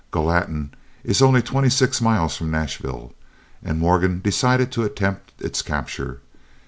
Gallatin 0.11 0.73
is 1.03 1.21
only 1.21 1.43
twenty 1.43 1.69
six 1.69 2.01
miles 2.01 2.35
from 2.35 2.49
Nashville, 2.49 3.13
and 3.61 3.77
Morgan 3.77 4.19
decided 4.19 4.71
to 4.71 4.81
attempt 4.83 5.31
its 5.39 5.61
capture. 5.61 6.21